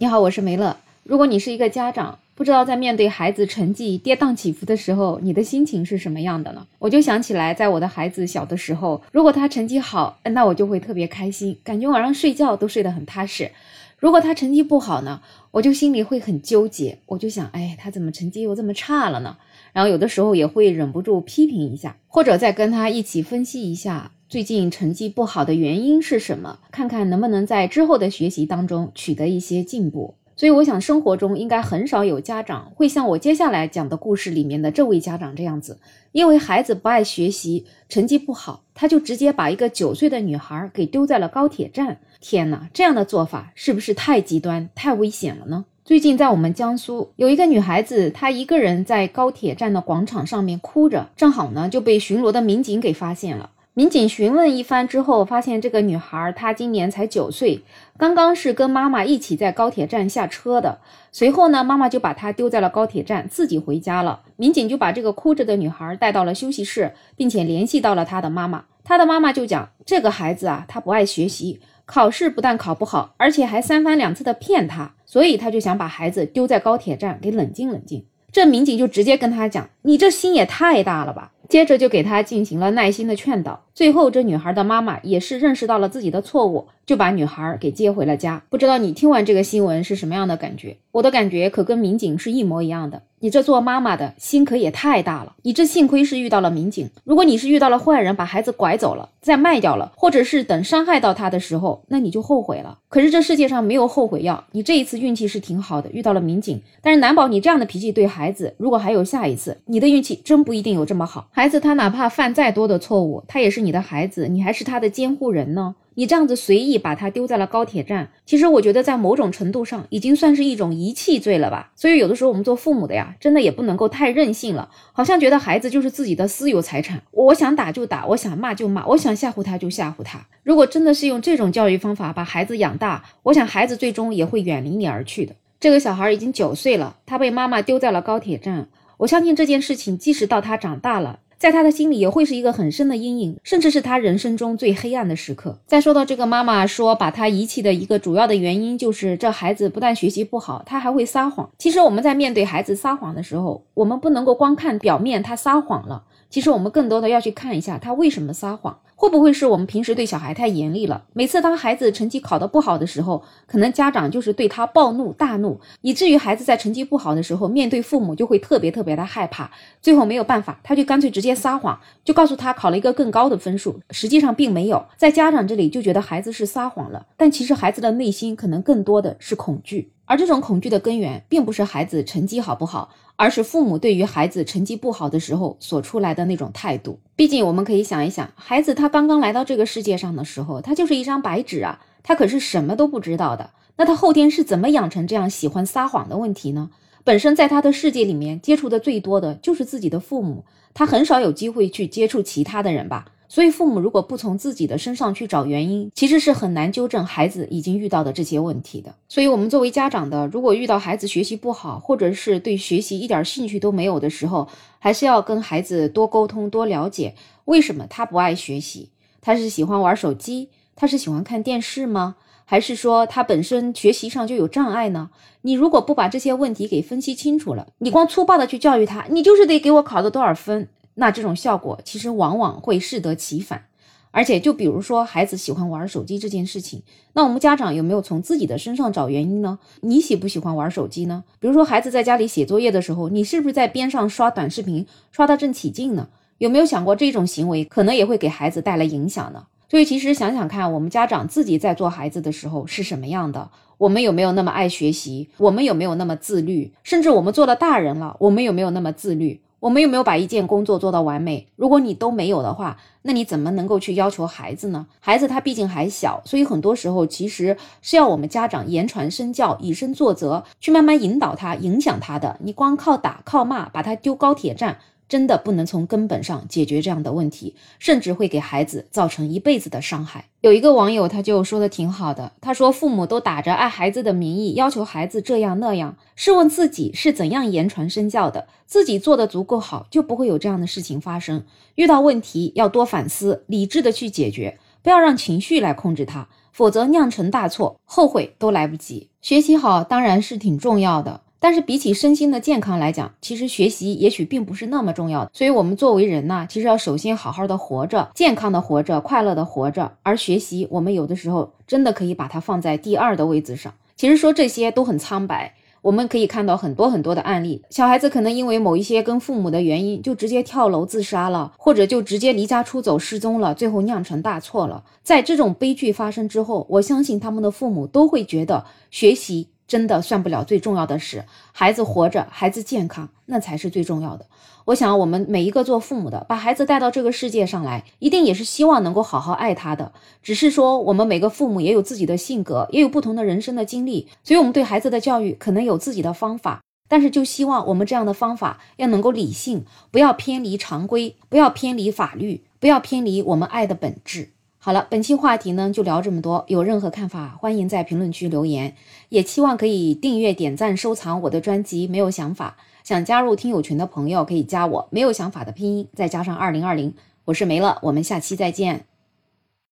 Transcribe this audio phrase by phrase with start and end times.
[0.00, 0.76] 你好，我是梅乐。
[1.02, 6.64] 如果你是一个家长，不知道在面对孩子成绩跌宕起伏的时候，你的心情是什么样的呢？
[6.78, 13.50] 我就想起来，在我的孩子小的时候，如果他成绩好，那我就会特别开心，感觉晚上睡觉都睡得很踏实。
[13.98, 19.36] 如果他成绩不好呢，我就心里会很纠结，我就想，哎，他怎么成绩又这么差了呢？
[19.72, 30.16] 然后有的时候也会忍不住批评一下，或者再跟他一起分析一下最近成绩不好的原因是什么，看看能不能在之后的学习当中取得一些进步。
[30.36, 35.78] 所以我想，生活中应该很少有家长会像我接下来讲的故事里面的这位家长这样子，
[36.12, 41.96] 因为孩子不爱学习，成绩不好，他就直接把一个九岁的女孩给丢在了高铁站。
[42.20, 45.64] 天哪，这样的做法是不是太极端、太危险了呢？
[45.86, 53.52] 最近在我们江苏有一个女孩子，她一个人在高铁站的广场上面哭着，正好呢就被巡逻的民警给发现了。
[53.78, 57.62] 民警询问一番之后，发现这个女孩她今年才九岁，
[57.96, 60.80] 刚刚是跟妈妈一起在高铁站下车的。
[61.12, 64.22] 随后呢，妈妈就把她丢在了高铁站，自己回家了。
[64.34, 68.64] 民警就把这个哭着的女孩带到了休息室，并且联系到了她的妈妈。
[68.82, 78.04] 她的妈妈就讲，这个孩子啊，他不爱学习，考试不但考不好，而且还三番两次的骗他，所以他就想把孩子丢在高铁站，给冷静冷静。
[78.32, 81.30] 这民警就直接跟他讲，你这心也太大了吧。
[81.48, 88.42] 接着就给他进行了耐心的劝导，最后这女孩的妈妈也是认识到了自己的错误，就把女孩给接回了家。
[88.48, 90.78] 不知道你听完这个新闻是什么样的感觉？
[90.90, 93.02] 我的感觉可跟民警是一模一样的。
[93.20, 95.34] 你这做妈妈的心可也太大了。
[95.42, 102.78] 你这幸亏是遇到了民警，如果你是遇到了坏人，把孩子拐走了，再卖掉了，或者是等伤害到他的时候，那你就后悔了。
[102.88, 104.44] 可是这世界上没有后悔药。
[104.52, 111.28] 你这一次运气是挺好的，遇到了民警，但是难保你这样的脾气对孩子，如果还有下一次，你的运气真不一定有这么好。
[111.32, 115.74] 孩子他哪怕犯再多的错误，他也是你你的孩子，你还是他的监护人呢。
[115.92, 121.72] 你这样子随意把他丢在了高铁站，其实我觉得在某种程度上已经算是一种遗弃罪了吧。
[121.76, 130.26] 所以有的时候我们做父母的呀，真的也不能够太任性了，好像觉得孩子就是自己的私有财产，我想打就打，我想骂就骂，我想吓唬他就吓唬他。
[130.42, 135.34] 如果真的是用这种教育方法把孩子养大，我想孩子最终也会远离你而去的。
[135.60, 141.18] 这个小孩已经九岁了，他被妈妈丢在了高铁站，我相信这件事情即使到他长大了。
[141.38, 145.56] 在他的心里也会是一个很深的阴影，甚至是他人生中最黑暗的时刻。
[145.66, 151.48] 再说到这个妈妈说把他遗弃的一个主要的原因，就是这孩子不但学习不好，他还会撒谎。
[151.56, 158.76] 其实我们在面对孩子撒谎的时候，我们不能够光看表面他撒谎了，其实我们更多的要去看一下他为什么撒谎。
[159.00, 161.04] 会不会是我们平时对小孩太严厉了？
[161.12, 169.52] 每次当孩子成绩考得不好的时候，可能家长就是对他暴怒大怒，以至于孩子在成绩不好的时候，面对父母就会特别特别的害怕。
[169.80, 174.84] 最后没有办法，他就干脆直接撒谎，就告诉他考了一个更高的分数，实际上并没有。
[174.96, 179.92] 在家长这里就觉得孩子是撒谎了，但其实孩子的内心可能更多的是恐惧。
[180.08, 186.98] 而这种恐惧的根源，并不是孩子成绩好不好，而是父母对于孩子成绩不好的时候所出来的那种态度。
[187.14, 193.50] 毕竟，我们可以想一想，孩子他刚刚来到这个世界上的时候，他就是一张白纸啊，他可是什么都不知道的。
[193.76, 196.70] 那他后天是怎么养成这样喜欢撒谎的问题呢？
[197.04, 203.04] 本身在他的世界里面接触的最多的就是自己的父母，他很少有机会去接触其他的人吧。
[203.28, 208.94] 所以，父母如果不从自己的身上去找原因，其实是很难纠正孩子已经遇到的这些问题的。
[209.06, 218.88] 所以，我们作为家长的，如果遇到孩子学习不好，或者是对学习一点兴趣都没有的时候，还是要跟孩子多沟通、多了解，为什么他不爱学习？
[219.20, 220.48] 他是喜欢玩手机？
[220.74, 222.16] 他是喜欢看电视吗？
[222.46, 225.10] 还是说他本身学习上就有障碍呢？
[225.42, 230.68] 你如果不把这些问题给分析清楚了，你光粗暴的去教育他，你就是得给我考的多少分？
[231.00, 233.66] 那这种效果其实往往会适得其反，
[234.10, 236.82] 而且就比如说孩子喜欢玩手机这件事情，
[237.12, 239.60] 那我们家长有没有从自己的身上找原因呢？
[239.82, 241.22] 你喜不喜欢玩手机呢？
[241.38, 246.08] 比如说孩子在家里写作业的时候，你是不是在边上刷短视频，刷得正起劲呢？
[246.38, 249.46] 有没有想过这种行为可能也会给孩子带来影响呢？
[249.70, 253.50] 所以其实想想看，我们家长自己在做孩子的时候是什么样的？
[253.76, 255.28] 我们有没有那么爱学习？
[255.36, 256.72] 我们有没有那么自律？
[256.82, 259.40] 甚至我们做了大人了，我们有没有那么自律？
[259.60, 261.48] 我们有没有把一件工作做到完美？
[261.56, 264.86] 如果你都没有的话，那你怎么能够去要求孩子呢？
[265.00, 272.38] 孩子他毕竟还小，所以很多时候其实是要我们家长言传身教、以身作则，去慢慢引导他、影响他的。
[272.40, 274.78] 你光靠打、靠骂，把他丢高铁站。
[275.08, 280.26] 真的不能从根本上解决这样的问题，甚至会给孩子造成一辈子的伤害。
[280.42, 288.46] 有一个网友他就说的挺好的，他说父母都打着爱孩子的名义要求孩子这样那样，试问自己是怎样言传身教的？
[288.66, 291.44] 自己做的足够好，就不会有这样的事情发生。
[291.74, 296.28] 遇到问题要多反思，理智的去解决，不要让情绪来控制他。
[296.52, 299.10] 否则酿成大错，后悔都来不及。
[299.22, 301.20] 学习好当然是挺重要的。
[301.40, 305.30] 但是比起身心的健康来讲，其实学习也许并不是那么重要。
[305.32, 309.92] 所以，我们作为人呢，其实要首先好好的活着，健康的活着，快乐的活着。
[310.02, 313.72] 而学习，我们有的时候真的可以把它放在第二的位置上。
[313.96, 324.82] 其实说这些都很苍白，我们可以看到很多很多的案例，小孩子可能因为某一些跟父母的原因，就直接跳楼自杀了，或者就直接离家出走失踪了，最后酿成大错了。
[325.04, 329.48] 在这种悲剧发生之后，我相信他们的父母都会觉得学习。
[329.68, 334.26] 真的算不了最重要的事，孩子活着，孩子健康，那才是最重要的。
[334.64, 339.92] 我想，我们每一个做父母的，把孩子带到这个世界上来，一定也是希望能够好好爱他的。
[340.22, 346.62] 只是说，我们每个父母也有自己的性格，也有不同的人生的经历，所以我们对孩子的教育可能有自己的方法。
[346.90, 354.30] 但是，就希望我们这样的方法要能够理性，不要偏离常规，不要偏离法律，不要偏离我们爱的本质。
[354.68, 356.44] 好了，本期话题呢就聊这么多。
[356.46, 358.74] 有任何看法，欢迎在评论区留言。
[359.08, 361.86] 也期望可以订阅、点赞、收藏我的专辑。
[361.86, 364.86] 没有想法，想加入听友群的朋友可以加我。
[364.90, 366.92] 没有想法的拼音再加上二零二零，
[367.24, 368.84] 我是没了，我们下期再见。